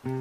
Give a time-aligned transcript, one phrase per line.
[0.00, 0.16] Kembali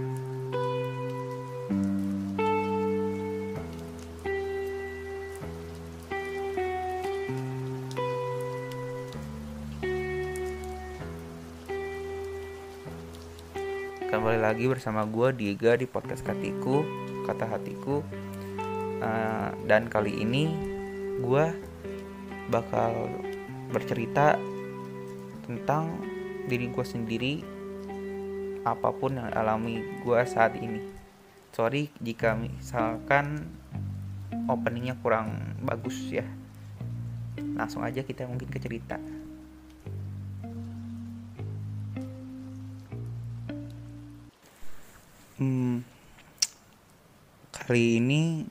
[14.43, 16.83] lagi bersama gue Diega di podcast Katiku
[17.23, 18.03] Kata Hatiku.
[18.99, 20.51] Uh, Dan kali ini
[21.23, 21.45] gue
[22.51, 23.07] bakal
[23.71, 24.35] bercerita
[25.47, 26.03] tentang
[26.51, 27.58] diri gue sendiri
[28.67, 30.83] Apa pun yang alami gue saat ini.
[31.55, 33.47] Sorry jika misalkan
[34.49, 36.25] openingnya kurang bagus ya.
[37.55, 38.99] Langsung aja kita mungkin ke cerita.
[45.39, 45.87] Hmm,
[47.55, 48.43] kali ini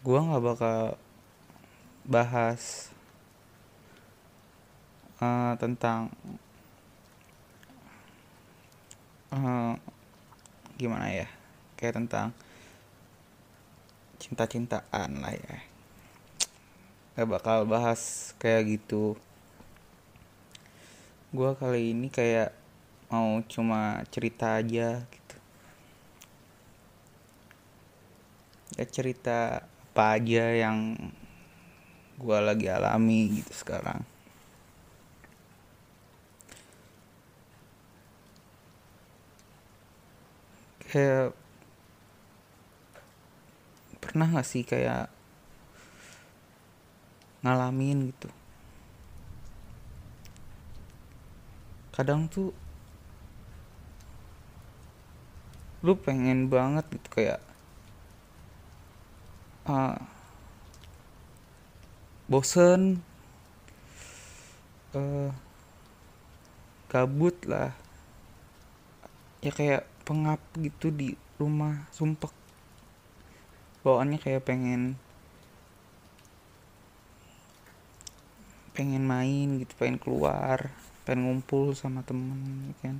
[0.00, 0.96] gue nggak bakal
[2.08, 2.88] bahas
[5.20, 6.08] uh, tentang
[9.34, 9.74] uh,
[10.78, 11.28] gimana ya?
[11.74, 12.30] Kayak tentang
[14.22, 15.56] cinta-cintaan lah ya.
[17.18, 19.18] Gak bakal bahas kayak gitu.
[21.34, 22.54] Gue kali ini kayak
[23.10, 25.36] mau cuma cerita aja gitu.
[28.78, 30.98] Ya cerita apa aja yang
[32.18, 34.02] gue lagi alami gitu sekarang
[40.94, 41.34] kayak
[43.98, 45.10] pernah gak sih kayak
[47.42, 48.30] ngalamin gitu?
[51.90, 52.54] Kadang tuh
[55.82, 57.42] lu pengen banget gitu kayak
[59.66, 59.98] uh,
[62.30, 63.02] bosen
[64.94, 65.34] uh,
[66.86, 67.74] gabut lah.
[69.42, 72.30] Ya kayak pengap gitu di rumah sumpek.
[73.82, 75.00] Bawaannya kayak pengen
[78.74, 80.74] pengen main gitu pengen keluar
[81.06, 82.96] pengen ngumpul sama temen ya kan.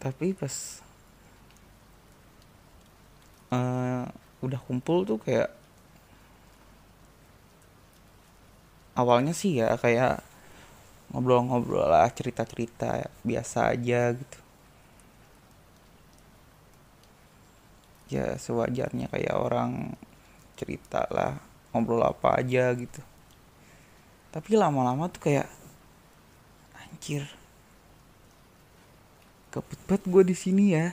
[0.00, 0.84] Tapi pas
[3.52, 4.04] uh,
[4.44, 5.48] udah kumpul tuh kayak
[8.94, 10.22] awalnya sih ya kayak
[11.14, 14.38] ngobrol-ngobrol lah cerita-cerita biasa aja gitu.
[18.10, 19.94] Ya sewajarnya kayak orang
[20.58, 21.38] cerita lah
[21.70, 22.98] ngobrol apa aja gitu.
[24.34, 25.46] Tapi lama-lama tuh kayak
[26.74, 27.30] anjir
[29.86, 30.90] banget gue di sini ya.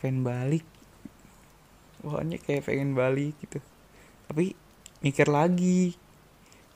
[0.00, 0.64] Pengen balik.
[2.00, 3.60] Pokoknya kayak pengen balik gitu.
[4.30, 4.56] Tapi
[5.04, 5.92] mikir lagi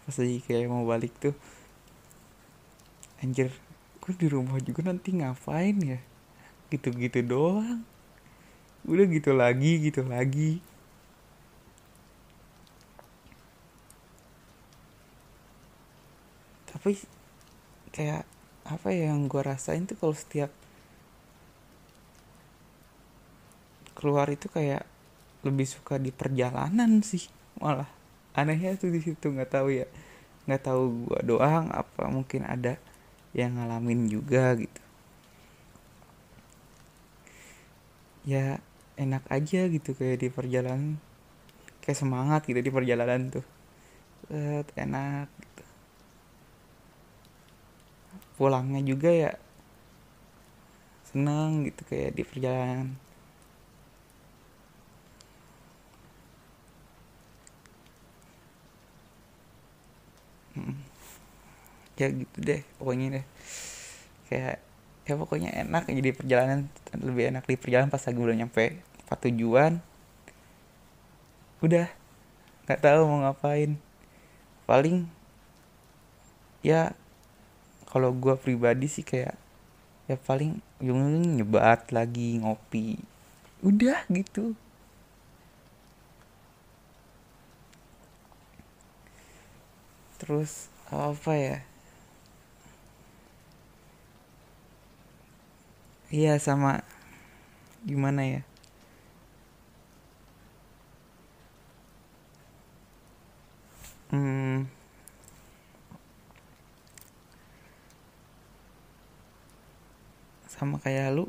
[0.03, 1.35] pas lagi kayak mau balik tuh.
[3.23, 3.55] Anjir
[4.03, 6.01] gue di rumah juga nanti ngapain ya?
[6.71, 7.87] Gitu-gitu doang.
[8.83, 10.59] Udah gitu lagi gitu lagi.
[16.67, 16.99] Tapi
[17.95, 18.27] kayak
[18.67, 20.51] apa ya yang gue rasain tuh kalau setiap
[23.95, 24.83] keluar itu kayak
[25.47, 27.31] lebih suka di perjalanan sih
[27.62, 28.02] malah
[28.38, 29.87] anehnya tuh di situ nggak tahu ya.
[30.48, 32.76] Nggak tahu gue doang apa mungkin ada
[33.37, 34.82] yang ngalamin juga gitu.
[38.28, 38.62] Ya
[38.97, 41.00] enak aja gitu kayak di perjalanan.
[41.82, 43.47] Kayak semangat gitu di perjalanan tuh.
[44.31, 45.28] Set, enak
[48.43, 49.32] pulangnya juga ya
[51.06, 52.97] seneng gitu kayak di perjalanan
[62.01, 63.25] ya gitu deh pokoknya deh.
[64.29, 64.57] Kayak
[65.03, 68.65] ya pokoknya enak jadi perjalanan lebih enak di perjalanan pas lagi udah nyampe
[69.03, 69.73] tempat tujuan.
[71.61, 71.87] Udah
[72.67, 73.77] nggak tahu mau ngapain.
[74.65, 75.11] Paling
[76.62, 76.94] ya
[77.91, 79.37] kalau gue pribadi sih kayak
[80.06, 82.97] ya paling ujung nyebat lagi ngopi.
[83.61, 84.55] Udah gitu.
[90.23, 91.59] Terus apa ya
[96.12, 96.85] iya sama.
[97.88, 98.41] Gimana ya?
[104.12, 104.69] Hmm.
[110.53, 111.26] Sama kayak lu.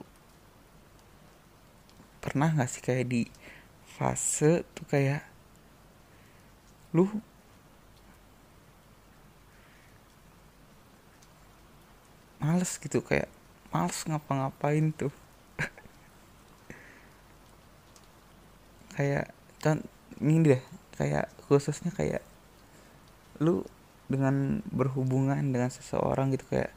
[2.21, 3.21] Pernah gak sih kayak di
[3.95, 5.21] fase tuh kayak
[6.94, 7.06] lu
[12.41, 13.31] males gitu kayak
[13.73, 15.09] males ngapa-ngapain tuh.
[18.93, 19.81] Kayak kan
[20.21, 20.61] ini deh
[20.93, 22.21] kayak khususnya kayak
[23.41, 23.65] lu
[24.05, 26.69] dengan berhubungan dengan seseorang gitu kayak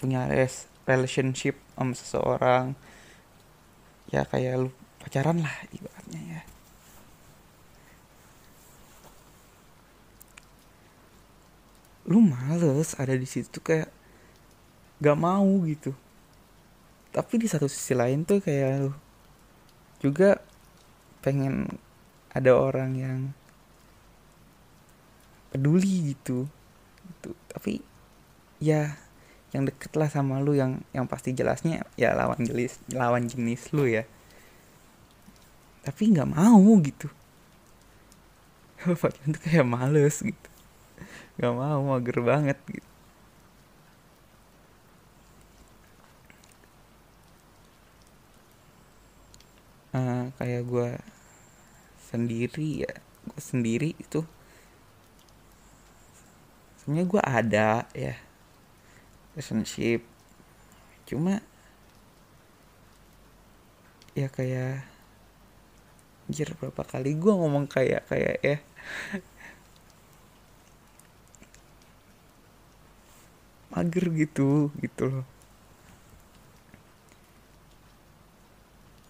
[0.00, 2.72] punya res relationship sama seseorang
[4.08, 4.70] ya kayak lu
[5.04, 6.42] pacaran lah ibaratnya ya.
[12.08, 13.97] Lu males ada di situ kayak
[14.98, 15.94] gak mau gitu.
[17.14, 18.92] Tapi di satu sisi lain tuh kayak lu
[19.98, 20.38] juga
[21.22, 21.66] pengen
[22.30, 23.18] ada orang yang
[25.54, 26.46] peduli gitu.
[27.08, 27.30] Gitu.
[27.50, 27.82] Tapi
[28.58, 28.98] ya
[29.54, 33.86] yang deket lah sama lu yang yang pasti jelasnya ya lawan jenis lawan jenis lu
[33.86, 34.04] ya.
[35.86, 37.08] Tapi nggak mau gitu.
[39.00, 40.48] Pacaran tuh kayak males gitu.
[41.38, 42.88] Nggak mau mager banget gitu
[49.94, 50.88] uh, kayak gue
[52.08, 52.94] sendiri ya
[53.28, 54.22] gue sendiri itu.
[56.80, 58.14] Sebenarnya gue ada ya
[59.34, 60.06] relationship.
[61.04, 61.42] Cuma
[64.16, 64.86] ya kayak
[66.26, 68.58] anjir berapa kali gue ngomong kayak kayak ya.
[73.68, 75.37] Mager gitu gitu loh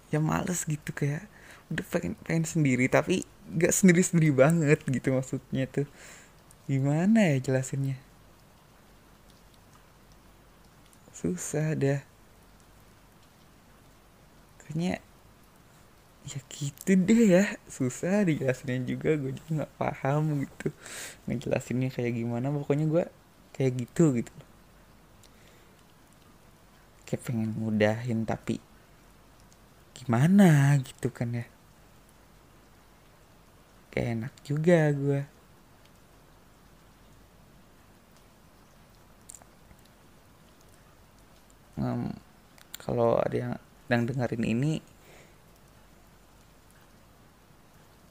[0.08, 1.28] ya males gitu kayak
[1.68, 5.88] udah pengen pengen sendiri tapi gak sendiri sendiri banget gitu maksudnya tuh.
[6.68, 7.96] Gimana ya jelasinnya?
[11.16, 12.04] Susah dah.
[14.60, 15.00] Kayaknya
[16.28, 17.44] ya gitu deh ya.
[17.72, 20.68] Susah dijelasinnya juga gue juga nggak paham gitu.
[21.24, 23.04] Ngejelasinnya kayak gimana pokoknya gue
[23.56, 24.32] kayak gitu gitu.
[27.08, 28.60] Kayak pengen mudahin tapi
[29.98, 31.46] gimana gitu kan ya.
[33.90, 35.20] Kayak enak juga gue
[41.78, 42.10] um,
[42.82, 43.54] kalau ada yang
[43.88, 44.72] yang dengerin ini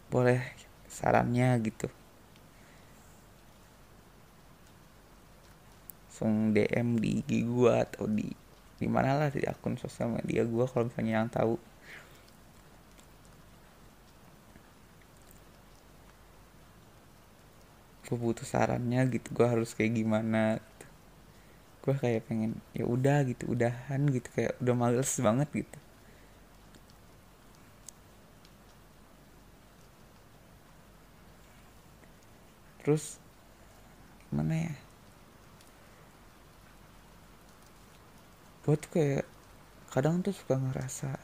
[0.07, 0.41] boleh
[0.87, 1.91] sarannya gitu.
[6.17, 8.25] Langsung DM di IG gue atau di
[8.77, 11.61] di mana lah di akun sosial media gue kalau misalnya yang tahu
[18.07, 20.85] gue butuh sarannya gitu gue harus kayak gimana gitu.
[21.83, 25.77] gue kayak pengen ya udah gitu udahan gitu kayak udah males banget gitu.
[32.83, 33.19] Terus
[34.31, 34.75] gimana ya?
[38.63, 39.25] Gue tuh kayak
[39.91, 41.19] kadang tuh suka ngerasa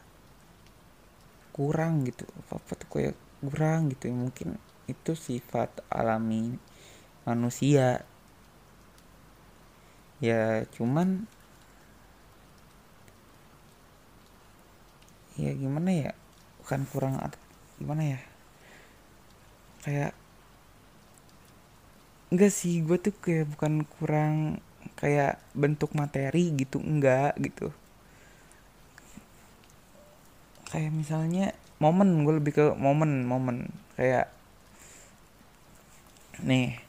[1.56, 4.12] kurang gitu apa apa tuh kayak kurang gitu.
[4.12, 4.60] Mungkin
[4.92, 6.60] itu sifat alami
[7.24, 8.04] manusia.
[10.24, 11.28] Ya cuman
[15.36, 16.12] ya gimana ya?
[16.64, 17.20] Bukan kurang
[17.80, 18.20] gimana ya?
[19.84, 20.12] Kayak
[22.32, 24.64] enggak sih gue tuh kayak bukan kurang
[24.96, 27.70] kayak bentuk materi gitu enggak gitu.
[30.72, 33.70] Kayak misalnya momen gue lebih ke momen momen.
[33.94, 34.32] Kayak
[36.42, 36.80] nih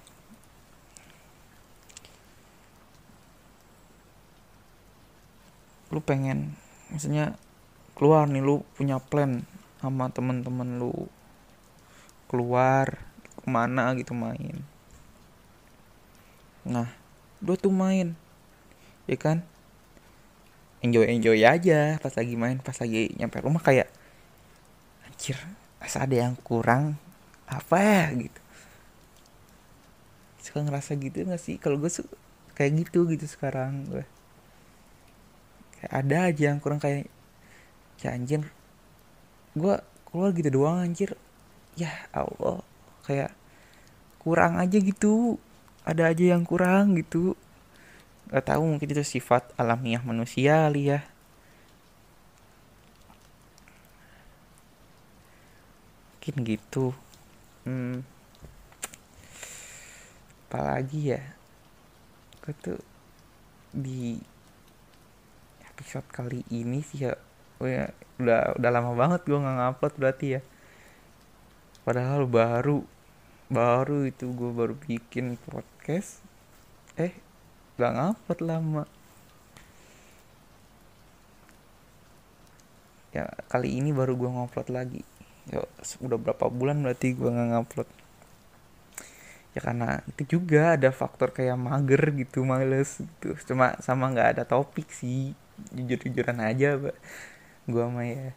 [5.95, 6.59] lu pengen
[6.91, 7.39] misalnya
[7.95, 9.47] keluar nih lu punya plan
[9.79, 11.07] sama temen-temen lu.
[12.27, 12.99] Keluar
[13.39, 14.59] ke mana gitu main.
[16.67, 16.91] Nah
[17.39, 18.19] dua tuh main
[19.07, 19.47] ya kan?
[20.83, 23.87] Enjoy enjoy aja pas lagi main pas lagi nyampe rumah kayak
[25.07, 25.39] anjir
[25.79, 26.99] asa ada yang kurang?
[27.47, 28.05] Apa ya?
[28.19, 28.41] gitu.
[30.43, 31.57] Suka ngerasa gitu gak sih?
[31.63, 32.17] Kalau gue suka
[32.59, 34.05] kayak gitu gitu sekarang gue
[35.91, 37.11] ada aja yang kurang kayak
[38.01, 38.45] ya anjir
[39.55, 39.75] gue
[40.11, 41.15] keluar gitu doang anjir.
[41.79, 42.63] Ya Allah
[43.07, 43.31] kayak
[44.23, 45.39] kurang aja gitu.
[45.87, 47.39] Ada aja yang kurang gitu.
[48.31, 51.01] Gak tahu mungkin itu sifat alamiah manusia kali ya.
[56.19, 56.87] Mungkin gitu.
[57.65, 58.05] Hmm.
[60.47, 61.23] apalagi ya?
[62.47, 62.81] Gue tuh
[63.75, 64.23] di
[65.75, 67.19] episode kali ini sih ya.
[67.59, 67.91] Oh ya
[68.23, 70.41] udah udah lama banget gue nggak ngupload berarti ya.
[71.83, 72.87] Padahal baru
[73.51, 76.23] baru itu gue baru bikin podcast.
[76.95, 77.11] Eh
[77.75, 78.85] gak ngupload lama.
[83.11, 85.03] Ya kali ini baru gue ngupload lagi.
[85.51, 85.67] Ya
[86.01, 87.91] udah berapa bulan berarti gue nggak ngupload.
[89.55, 93.35] Ya karena itu juga ada faktor kayak mager gitu males gitu.
[93.43, 95.35] Cuma sama nggak ada topik sih
[95.75, 96.79] jujur jujuran aja
[97.65, 98.31] gue mah ya.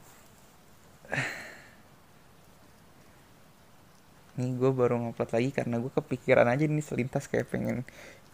[4.38, 7.83] Nih gue baru ngupload lagi karena gue kepikiran aja nih selintas kayak pengen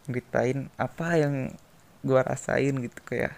[0.03, 1.55] ceritain apa yang
[2.03, 3.33] gue rasain gitu kayak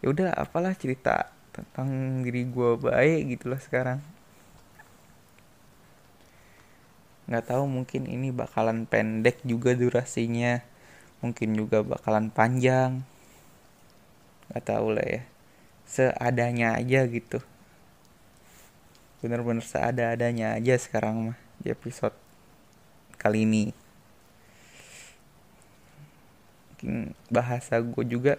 [0.00, 3.98] ya udah apalah cerita tentang diri gue baik gitulah sekarang.
[7.26, 10.62] Nggak tahu mungkin ini bakalan pendek juga durasinya.
[11.24, 13.02] Mungkin juga bakalan panjang
[14.62, 15.22] tahu lah ya.
[15.86, 17.42] Seadanya aja gitu.
[19.24, 22.14] Bener-bener seada-adanya aja sekarang mah di episode
[23.16, 23.74] kali ini.
[26.70, 28.36] Mungkin bahasa gue juga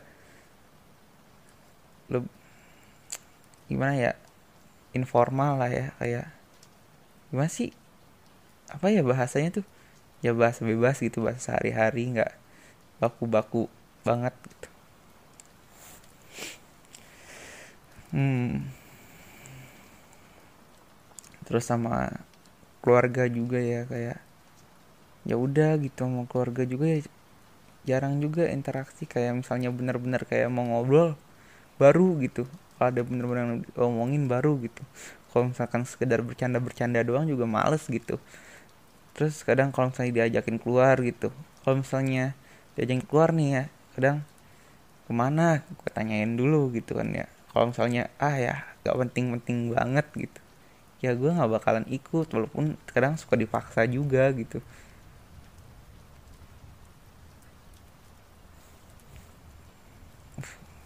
[2.07, 2.23] lo
[3.67, 4.13] gimana ya?
[4.95, 6.27] Informal lah ya kayak
[7.33, 7.75] gimana sih?
[8.71, 9.65] Apa ya bahasanya tuh?
[10.23, 12.33] Ya bahasa bebas gitu bahasa sehari-hari nggak
[12.97, 13.69] baku-baku
[14.01, 14.76] banget gitu
[18.17, 18.65] hmm.
[21.45, 22.11] Terus sama
[22.81, 24.19] keluarga juga ya kayak
[25.27, 26.99] ya udah gitu mau keluarga juga ya
[27.87, 31.15] jarang juga interaksi kayak misalnya benar-benar kayak mau ngobrol
[31.79, 34.81] baru gitu kalau ada bener-bener ngomongin baru gitu.
[35.31, 38.17] Kalau misalkan sekedar bercanda-bercanda doang juga males gitu.
[39.13, 41.29] Terus kadang kalau misalnya diajakin keluar gitu
[41.67, 42.31] kalau misalnya
[42.79, 44.17] diajakin keluar nih ya kadang
[45.03, 45.67] ke mana?
[45.67, 50.39] Gue tanyain dulu gitu kan ya kalau misalnya ah ya gak penting-penting banget gitu.
[50.97, 54.65] Ya gue nggak bakalan ikut walaupun kadang suka dipaksa juga gitu.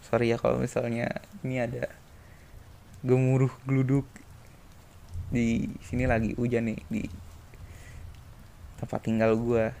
[0.04, 1.88] Sorry ya kalau misalnya ini ada
[3.00, 4.04] gemuruh geluduk
[5.32, 7.02] di sini lagi hujan nih di
[8.76, 9.72] tempat tinggal gue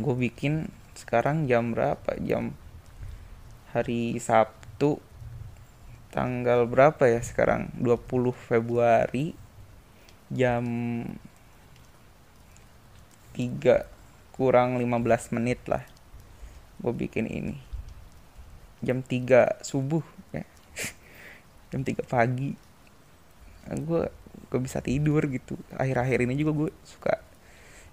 [0.00, 2.16] gue bikin sekarang jam berapa?
[2.24, 2.56] Jam
[3.76, 5.11] hari Sabtu
[6.12, 7.72] tanggal berapa ya sekarang?
[7.80, 9.32] 20 Februari
[10.28, 10.64] jam
[13.32, 13.88] 3
[14.36, 15.84] kurang 15 menit lah
[16.82, 17.56] gue bikin ini.
[18.82, 20.02] Jam 3 subuh
[20.34, 20.42] ya.
[21.70, 22.58] Jam 3 pagi.
[23.86, 24.10] Gue
[24.50, 25.54] gue bisa tidur gitu.
[25.78, 27.22] Akhir-akhir ini juga gue suka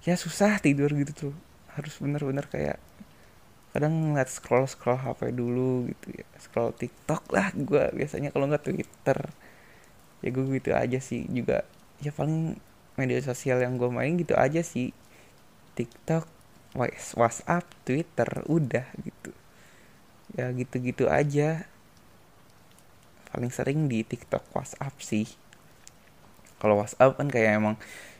[0.04, 1.36] ya susah tidur gitu tuh.
[1.78, 2.82] Harus bener-bener kayak
[3.70, 6.26] kadang ngeliat scroll scroll HP dulu gitu ya.
[6.42, 9.20] Scroll TikTok lah gue biasanya kalau nggak Twitter.
[10.26, 11.64] Ya gue gitu aja sih juga.
[12.02, 12.58] Ya paling
[12.98, 14.92] media sosial yang gue main gitu aja sih.
[15.78, 16.26] TikTok
[17.16, 19.32] WhatsApp Twitter udah gitu.
[20.34, 21.70] Ya gitu-gitu aja.
[23.30, 25.30] Paling sering di TikTok WhatsApp sih.
[26.58, 27.76] Kalau WhatsApp kan kayak emang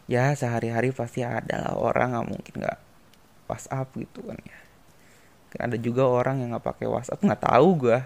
[0.06, 2.80] ya sehari-hari pasti ada lah orang nggak mungkin nggak
[3.46, 4.69] WhatsApp gitu kan ya
[5.58, 7.26] ada juga orang yang nggak pakai WhatsApp.
[7.26, 8.00] Nggak tahu gue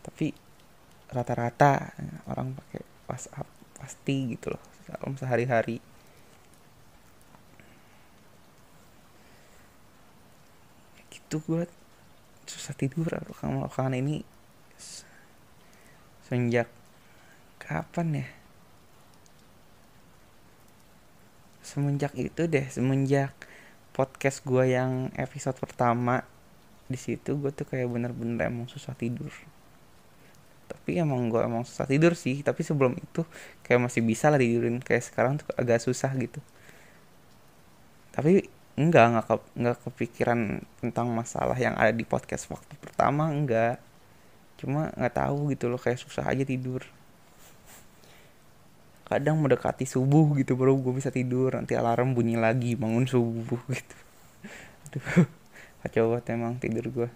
[0.00, 0.26] tapi
[1.12, 1.92] rata-rata
[2.30, 5.82] orang pakai WhatsApp pasti gitu loh dalam sehari-hari.
[11.12, 11.68] Gitu gue
[12.46, 13.10] susah tidur
[13.42, 14.24] kalau kan ini
[16.24, 16.70] sejak
[17.60, 18.28] kapan ya?
[21.66, 23.34] Semenjak itu deh semenjak
[23.90, 26.22] podcast gue yang episode pertama
[26.86, 29.30] di situ gue tuh kayak bener-bener emang susah tidur.
[30.66, 33.26] Tapi emang gue emang susah tidur sih tapi sebelum itu
[33.66, 36.38] kayak masih bisa lah tidurin kayak sekarang tuh agak susah gitu.
[38.14, 38.46] Tapi
[38.78, 40.40] enggak nggak ke, nggak kepikiran
[40.82, 43.82] tentang masalah yang ada di podcast waktu pertama enggak.
[44.58, 46.86] Cuma nggak tahu gitu loh kayak susah aja tidur.
[49.06, 53.96] Kadang mendekati subuh gitu baru gue bisa tidur nanti alarm bunyi lagi bangun subuh gitu.
[54.90, 55.45] Aduh
[55.84, 57.08] kacau banget emang tidur gue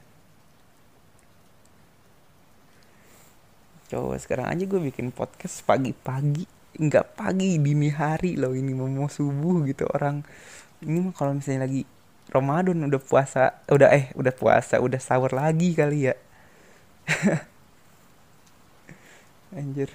[3.91, 6.47] coba sekarang aja gue bikin podcast pagi-pagi.
[6.79, 10.23] Nggak pagi dini hari loh ini mau subuh gitu orang.
[10.87, 11.83] Ini mah kalau misalnya lagi
[12.31, 16.15] Ramadan udah puasa udah eh udah puasa udah sahur lagi kali ya.
[19.59, 19.91] Anjir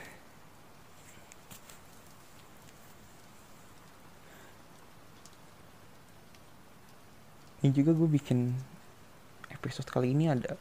[7.65, 8.53] ini juga gue bikin
[9.49, 10.53] episode kali ini ada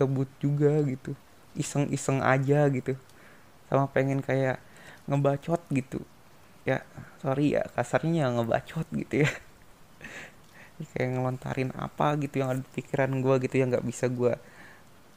[0.00, 1.12] gabut juga gitu.
[1.52, 2.96] Iseng-iseng aja gitu.
[3.68, 4.56] Sama pengen kayak
[5.04, 6.00] ngebacot gitu.
[6.64, 6.80] Ya
[7.20, 9.30] sorry ya kasarnya ya ngebacot gitu ya.
[10.94, 14.32] Kayak ngelontarin apa gitu yang ada di pikiran gue gitu yang nggak bisa gue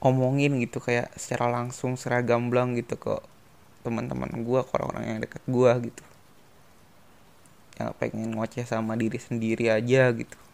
[0.04, 0.84] omongin gitu.
[0.84, 3.16] Kayak secara langsung secara gamblang gitu ke
[3.88, 6.04] teman-teman gue ke orang-orang yang dekat gue gitu.
[7.80, 10.51] Yang pengen ngoceh sama diri sendiri aja gitu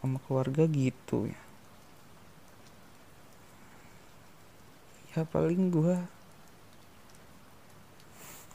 [0.00, 1.40] sama keluarga gitu ya.
[5.12, 5.96] Ya paling gue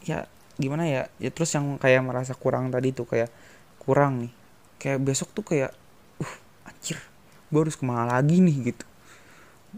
[0.06, 0.26] ya
[0.58, 1.04] gimana ya?
[1.22, 3.30] Ya terus yang kayak merasa kurang tadi tuh kayak
[3.78, 4.34] kurang nih.
[4.82, 5.72] Kayak besok tuh kayak
[6.20, 6.34] uh
[6.66, 6.98] anjir
[7.54, 8.74] gue harus ke mana lagi nih?
[8.74, 8.86] gitu.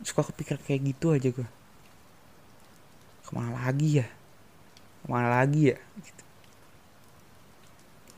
[0.08, 1.48] Suka kepikiran kayak gitu aja gue
[3.28, 4.08] ke mana lagi ya?
[5.04, 5.78] Ke mana lagi ya?
[6.00, 6.24] gitu.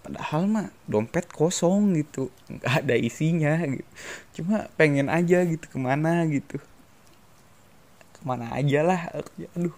[0.09, 3.89] Padahal mah dompet kosong gitu nggak ada isinya gitu.
[4.41, 6.57] Cuma pengen aja gitu ke mana gitu.
[8.17, 9.01] Ke mana aja lah
[9.53, 9.75] aduh.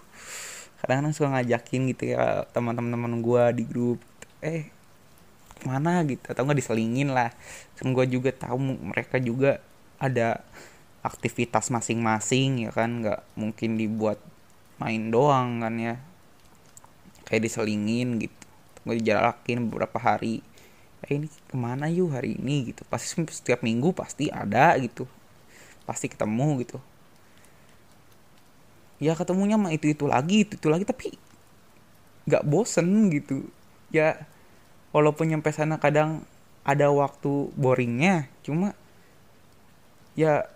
[0.80, 4.00] Kadang-kadang suka ngajakin gitu ya teman-teman gue di grup.
[4.40, 4.72] Eh
[5.68, 6.24] mana gitu?
[6.32, 7.28] Atau nggak diselingin lah.
[7.76, 8.56] Kan gue juga tahu
[8.88, 9.60] mereka juga
[10.00, 10.40] ada
[11.04, 13.04] aktivitas masing-masing ya kan.
[13.04, 14.16] Nggak mungkin dibuat
[14.80, 15.94] main doang kan ya.
[17.28, 18.41] Kayak diselingin gitu
[18.82, 20.42] gue dijalakin beberapa hari.
[21.02, 22.82] Eh ini ke mana yuk hari ini gitu.
[22.86, 25.06] Pasti setiap minggu pasti ada gitu.
[25.86, 26.78] Pasti ketemu gitu.
[29.02, 31.14] Ya ketemunya mah itu itu lagi itu itu lagi tapi
[32.30, 33.46] nggak bosen gitu.
[33.90, 34.26] Ya
[34.94, 36.22] walaupun nyampe sana kadang
[36.62, 38.78] ada waktu boringnya cuma
[40.14, 40.46] ya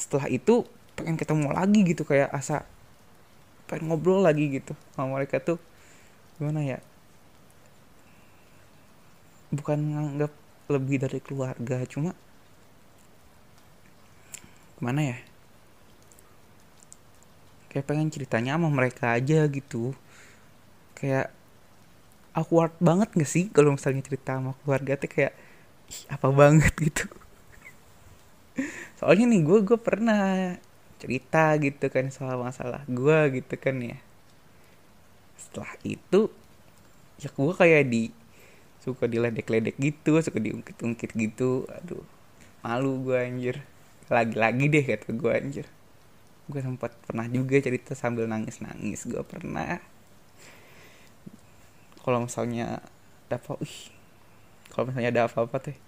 [0.00, 0.64] setelah itu
[0.96, 2.08] pengen ketemu lagi gitu.
[2.08, 2.64] Kayak asa
[3.68, 5.60] pengen ngobrol lagi gitu sama mereka tuh.
[6.40, 6.80] Gimana ya
[9.52, 10.32] bukan nganggap
[10.72, 12.16] lebih dari keluarga cuma
[14.80, 15.18] gimana ya?
[17.70, 19.94] Kayak pengen ceritanya sama mereka aja gitu.
[20.98, 21.30] Kayak
[22.32, 25.32] awkward banget gak sih kalau misalnya cerita sama keluarga tuh kayak
[25.92, 27.04] ih, apa banget gitu.
[28.98, 30.56] Soalnya nih gue gue pernah
[30.98, 33.98] cerita gitu kan soal masalah gue gitu kan ya.
[35.38, 36.32] Setelah itu
[37.22, 38.21] ya gue kayak di
[38.82, 41.70] suka diledek-ledek gitu suka diungkit-ungkit gitu.
[41.70, 42.02] Aduh
[42.66, 43.62] malu gue anjir.
[44.10, 45.66] Lagi-lagi deh kata gue anjir.
[46.50, 49.78] Gue sempat pernah juga cerita sambil nangis nangis gue pernah.
[52.02, 52.82] Kalau misalnya
[53.30, 53.94] ada apa ih
[54.74, 55.78] kalau misalnya ada apa-apa teh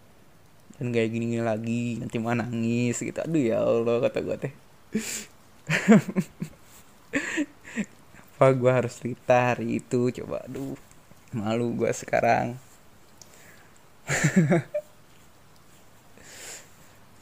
[0.79, 3.19] dan kayak gini, gini lagi nanti mau nangis gitu.
[3.19, 4.55] Aduh ya allah kata gue teh.
[8.35, 10.11] Apa gue harus cerita hari itu?
[10.11, 10.75] Coba aduh
[11.31, 12.59] malu gue sekarang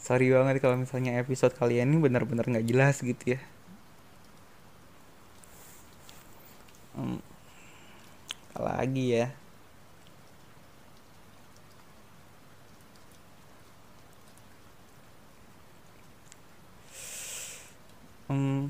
[0.06, 3.40] sorry banget kalau misalnya episode kalian ini benar-benar nggak jelas gitu ya.
[6.96, 7.18] Hmm,
[8.56, 9.26] lagi ya
[18.28, 18.66] hmm,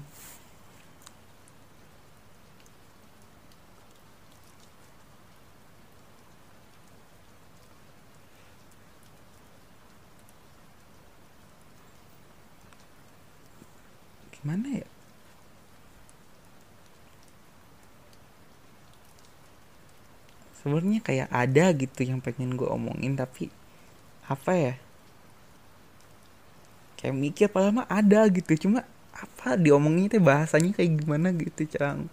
[14.33, 14.87] gimana ya
[21.03, 23.51] kayak ada gitu yang pengen gue omongin tapi
[24.27, 24.75] apa ya?
[26.99, 32.07] Kayak mikir padahal mah ada gitu cuma apa diomongin teh bahasanya kayak gimana gitu cang?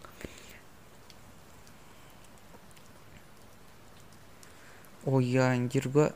[5.08, 6.10] Oh iya anjir gue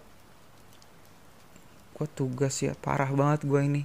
[1.93, 3.83] gue tugas ya parah banget gue ini.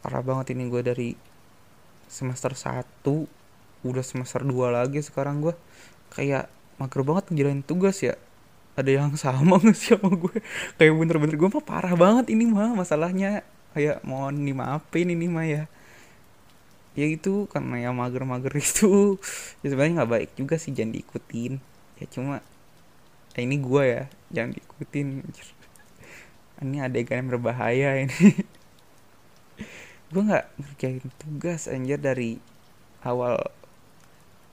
[0.00, 1.10] Parah banget ini gue dari
[2.08, 3.02] semester 1
[3.84, 5.54] udah semester 2 lagi sekarang gue
[6.14, 8.14] kayak mager banget ngejalanin tugas ya.
[8.74, 10.42] Ada yang sama gak sih sama gue?
[10.78, 13.46] Kayak bener-bener gue mah parah banget ini mah masalahnya.
[13.74, 15.64] Kayak mohon dimaafin ini mah ya.
[16.94, 19.18] Ya itu karena ya mager-mager itu
[19.62, 21.52] ya sebenarnya nggak baik juga sih jangan diikutin.
[21.98, 22.38] Ya cuma
[23.34, 25.08] ya ini gue ya jangan diikutin
[26.62, 28.42] ini adegan yang berbahaya ini.
[30.14, 32.38] Gue nggak ngerjain tugas anjir dari
[33.02, 33.42] awal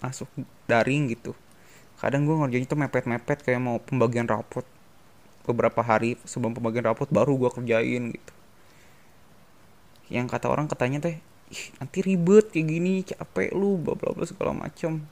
[0.01, 0.27] masuk
[0.65, 1.37] daring gitu
[2.01, 4.65] kadang gue ngerjain itu mepet-mepet kayak mau pembagian rapot.
[5.45, 8.33] Beberapa hari sebelum pembagian rapot baru gue kerjain gitu.
[10.11, 11.17] Yang kata orang katanya teh
[11.51, 15.03] Ih, nanti ribet kayak gini capek lu bla bla bla segala macem.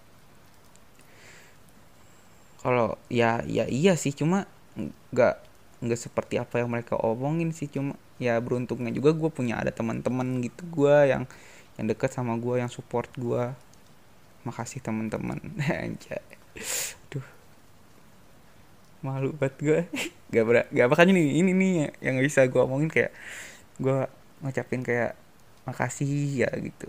[2.64, 4.48] Kalau ya ya iya sih cuma
[5.12, 5.36] nggak
[5.84, 10.44] nggak seperti apa yang mereka omongin sih cuma ya beruntungnya juga gue punya ada teman-teman
[10.44, 11.24] gitu gue yang
[11.80, 13.56] yang dekat sama gue yang support gue
[14.44, 15.40] makasih teman-teman
[17.12, 17.28] Duh.
[19.06, 19.80] Malu banget gue.
[20.34, 21.74] Gak ber gak makanya nih ini nih
[22.06, 23.10] yang bisa gue omongin kayak
[23.82, 24.06] gue
[24.46, 25.18] ngucapin kayak
[25.66, 26.86] makasih ya gitu.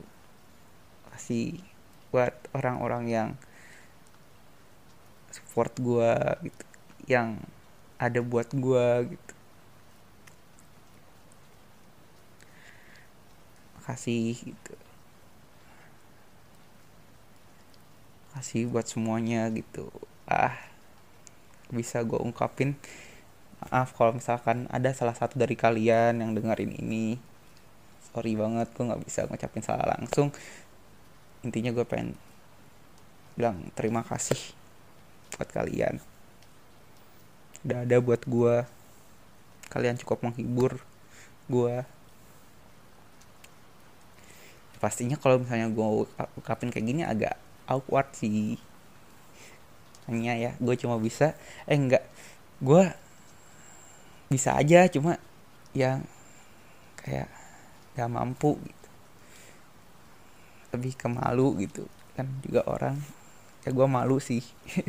[1.09, 1.65] Makasih
[2.13, 3.29] buat orang-orang yang
[5.31, 6.65] support gue gitu
[7.07, 7.39] yang
[7.97, 9.35] ada buat gue gitu
[13.79, 14.75] makasih gitu
[18.37, 19.91] kasih buat semuanya gitu.
[20.27, 20.57] Ah
[21.71, 22.75] bisa gue ungkapin.
[23.61, 27.19] Maaf kalau misalkan ada salah satu dari kalian yang dengerin ini.
[28.11, 30.35] Sorry banget gue nggak bisa ngucapin salah langsung.
[31.47, 32.19] Intinya gue pengen
[33.39, 34.39] bilang terima kasih
[35.37, 36.03] buat kalian.
[37.63, 38.65] Udah ada buat gue
[39.71, 40.83] kalian cukup menghibur
[41.47, 41.87] gue
[44.83, 45.87] pastinya kalau misalnya gue
[46.41, 47.39] ungkapin kayak gini agak
[47.71, 48.59] awkward sih.
[50.11, 51.39] Hanya ya gue cuma bisa
[51.71, 52.03] eh enggak.
[52.59, 52.91] Gue
[54.27, 55.23] bisa aja cuma
[55.71, 56.03] yang
[56.99, 57.31] kayak
[57.95, 58.89] gak mampu gitu.
[60.75, 61.87] Lebih ke malu gitu
[62.19, 62.99] kan juga orang.
[63.63, 64.43] Ya gue malu sih.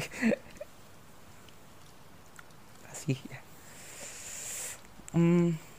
[2.89, 3.39] Kasih ya.
[5.13, 5.70] Hmm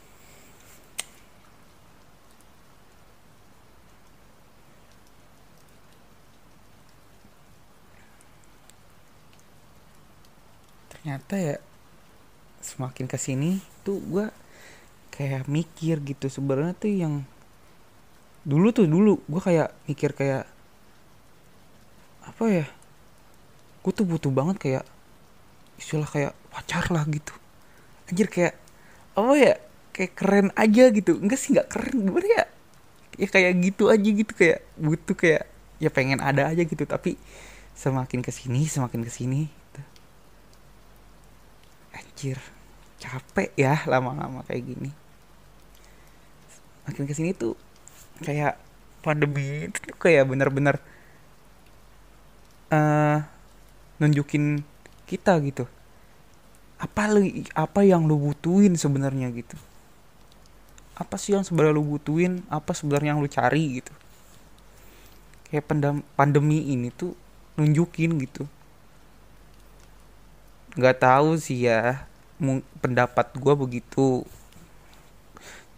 [11.03, 11.57] ternyata ya
[12.63, 14.31] semakin ke sini tuh gue
[15.11, 16.31] kayak mikir gitu.
[16.31, 17.27] Sebenarnya tuh yang
[18.47, 20.47] dulu tuh dulu gue kayak mikir kayak
[22.23, 22.67] apa ya
[23.83, 24.85] gue tuh butuh banget kayak
[25.75, 27.35] istilah kayak pacar lah gitu.
[28.07, 28.55] Anjir kayak
[29.19, 29.55] apa ya
[29.91, 31.19] kayak keren aja gitu.
[31.19, 31.99] Enggak sih nggak keren.
[31.99, 32.45] Gimana ya?
[33.19, 35.51] Ya kayak gitu aja gitu kayak butuh kayak
[35.83, 36.87] ya pengen ada aja gitu.
[36.87, 37.19] Tapi
[37.75, 39.62] semakin ke sini semakin ke sini
[42.23, 42.39] anjir
[43.03, 44.95] capek ya lama-lama kayak gini.
[46.87, 47.59] Makin ke sini tuh
[48.23, 48.63] kayak
[49.03, 50.79] pandemi itu kayak bener-bener
[52.71, 53.27] uh,
[53.99, 54.63] nunjukin
[55.11, 55.67] kita gitu.
[56.79, 57.27] Apa lu
[57.59, 59.59] apa yang lu butuhin sebenarnya gitu?
[60.95, 62.47] Apa sih yang sebenarnya lu butuhin?
[62.47, 63.91] Apa sebenarnya yang lu cari gitu?
[65.51, 65.75] Kayak
[66.15, 67.19] pandemi ini tuh
[67.59, 68.47] nunjukin gitu.
[70.79, 72.12] Nggak tahu sih ya
[72.83, 74.27] pendapat gue begitu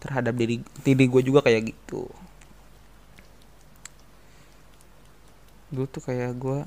[0.01, 2.09] terhadap diri diri gue juga kayak gitu.
[5.73, 6.65] Dulu tuh kayak gue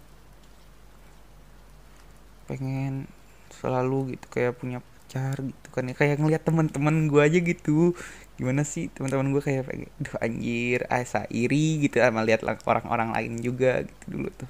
[2.50, 3.10] pengen
[3.58, 5.94] selalu gitu kayak punya pacar gitu kan ya.
[5.98, 7.94] Kayak ngeliat teman-teman gue aja gitu.
[8.38, 13.34] Gimana sih teman-teman gue kayak pengen duh anjir asa iri gitu sama lihat orang-orang lain
[13.42, 14.50] juga gitu dulu tuh.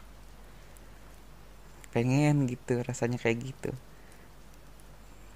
[1.96, 3.72] Pengen gitu rasanya kayak gitu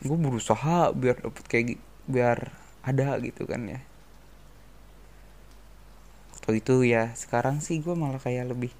[0.01, 1.77] gue berusaha biar dapet kayak
[2.09, 2.49] biar
[2.81, 3.81] ada gitu kan ya.
[6.33, 8.73] Waktu itu ya sekarang sih gue malah kayak lebih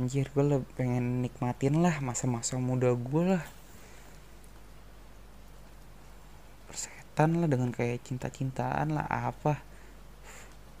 [0.00, 3.44] anjir gue lebih pengen nikmatin lah masa-masa muda gue lah.
[6.72, 9.60] Persetan lah dengan kayak cinta-cintaan lah apa?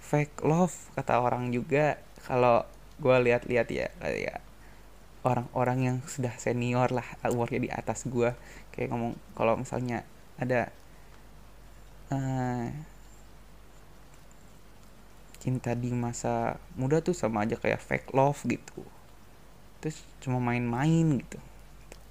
[0.00, 2.00] Fake love kata orang juga.
[2.24, 2.64] Kalau
[2.96, 4.40] gue lihat-lihat ya kayak
[5.20, 8.32] orang-orang yang sudah senior lah umurnya di atas gue
[8.80, 10.08] kayak ngomong kalau misalnya
[10.40, 10.72] ada
[12.08, 12.72] uh,
[15.40, 18.80] cinta di masa muda tuh sama aja kayak fake love gitu.
[19.84, 21.36] Terus cuma main-main gitu.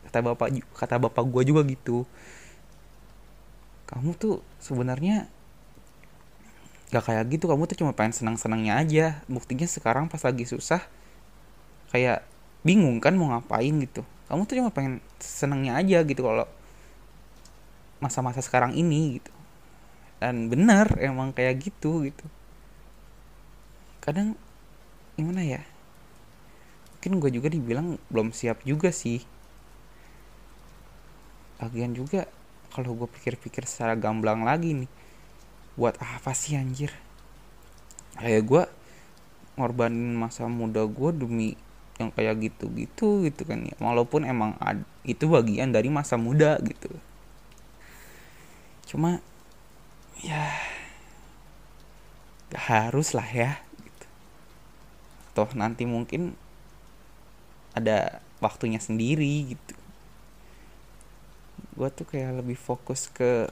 [0.05, 2.05] Kata bapak kata bapak gue juga gitu.
[3.89, 5.25] Kamu tuh sebenarnya
[6.89, 9.05] gak kayak gitu kamu tuh cuma pengen senang-senangnya aja.
[9.25, 10.85] Buktinya sekarang pas lagi susah
[11.89, 12.21] kayak
[12.61, 14.01] bingung kan mau ngapain gitu.
[14.29, 16.49] Kamu tuh cuma pengen senengnya aja gitu kalau
[17.99, 19.31] masa-masa sekarang ini gitu.
[20.19, 22.25] Dan benar emang kayak gitu gitu.
[24.03, 24.35] Kadang
[25.15, 25.61] gimana ya?
[26.99, 29.23] Mungkin gue juga dibilang belum siap juga sih.
[31.59, 32.27] Bagian juga
[32.71, 34.91] kalau gue pikir-pikir secara gamblang lagi nih
[35.79, 36.91] buat apa sih anjir?
[38.19, 38.63] Kayak gue
[39.55, 41.55] ngorbanin masa muda gue demi
[41.99, 43.75] yang kayak gitu-gitu gitu kan ya.
[43.79, 44.55] Walaupun emang
[45.03, 46.91] itu bagian dari masa muda gitu
[48.89, 49.21] cuma
[50.25, 50.49] ya
[52.49, 54.05] gak harus lah ya gitu.
[55.37, 56.33] toh nanti mungkin
[57.77, 59.77] ada waktunya sendiri gitu
[61.77, 63.45] gue tuh kayak lebih fokus ke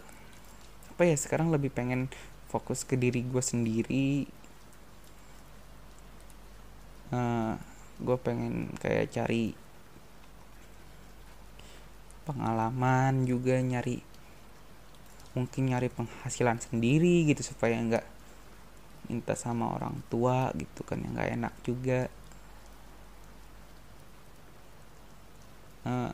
[0.90, 2.10] apa ya sekarang lebih pengen
[2.50, 4.26] fokus ke diri gue sendiri
[7.14, 7.54] uh,
[8.02, 9.54] gue pengen kayak cari
[12.26, 14.17] pengalaman juga nyari
[15.38, 18.06] mungkin nyari penghasilan sendiri gitu supaya nggak
[19.06, 22.02] minta sama orang tua gitu kan yang nggak enak juga.
[25.86, 26.12] Uh,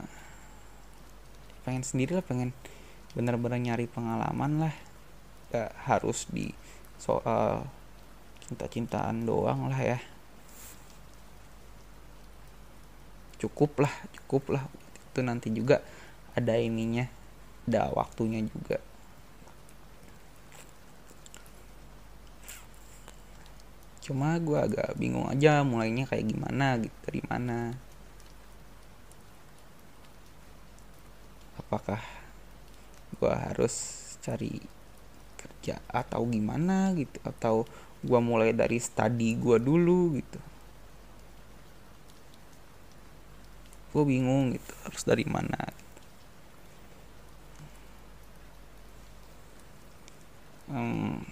[1.63, 2.51] pengen sendiri lah pengen
[3.15, 4.75] bener-bener nyari pengalaman lah.
[5.55, 6.51] Gak harus di
[6.99, 7.63] soal
[8.43, 9.99] cinta-cintaan doang lah ya.
[13.39, 14.63] Cukup lah cukup lah.
[15.09, 15.79] Itu nanti juga
[16.35, 17.07] ada ininya
[17.63, 18.92] ada waktunya juga
[24.03, 27.71] cuma gue agak bingung aja mulainya kayak gimana gitu dari mana
[31.55, 32.03] apakah
[33.15, 34.59] gue harus cari
[35.39, 37.63] kerja atau gimana gitu atau
[38.03, 40.39] gue mulai dari studi gue dulu gitu
[43.93, 46.01] gue bingung gitu harus dari mana gitu.
[50.75, 51.23] hmm,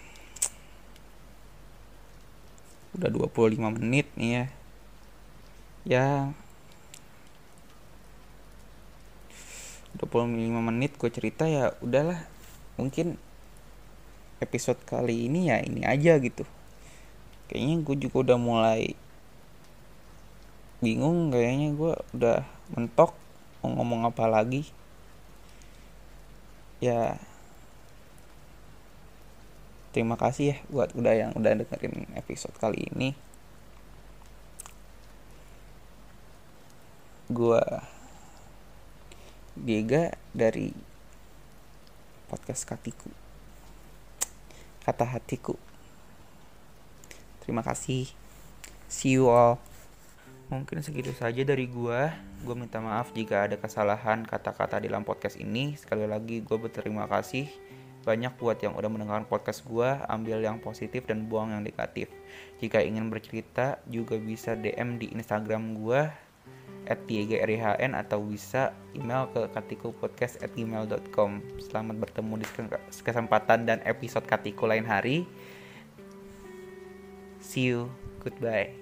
[2.96, 4.46] udah 25 menit nih ya.
[5.82, 6.08] Ya.
[10.00, 10.28] 25
[10.60, 12.28] menit gue cerita ya udahlah.
[12.76, 13.20] Mungkin
[14.42, 16.44] episode kali ini ya ini aja gitu.
[17.48, 18.96] Kayaknya gue juga udah mulai
[20.82, 22.42] bingung kayaknya gue udah
[22.74, 23.14] mentok
[23.62, 24.66] mau ngomong apa lagi.
[26.82, 27.22] Ya
[29.92, 33.12] terima kasih ya buat udah yang udah dengerin episode kali ini.
[37.32, 37.64] Gue
[39.56, 40.72] Diega dari
[42.32, 43.12] podcast Katiku.
[44.82, 45.60] Kata hatiku.
[47.44, 48.08] Terima kasih.
[48.88, 49.60] See you all.
[50.52, 52.02] Mungkin segitu saja dari gue
[52.42, 55.76] gue minta maaf jika ada kesalahan kata-kata di dalam podcast ini.
[55.76, 57.48] Sekali lagi gue berterima kasih
[58.02, 62.10] banyak buat yang udah mendengarkan podcast gue, ambil yang positif dan buang yang negatif.
[62.58, 66.02] Jika ingin bercerita, juga bisa DM di Instagram gue
[66.90, 66.98] at
[67.94, 72.46] atau bisa email ke katikupodcast at gmail.com Selamat bertemu di
[73.06, 75.30] kesempatan dan episode Katiku lain hari.
[77.38, 77.94] See you.
[78.22, 78.81] Goodbye.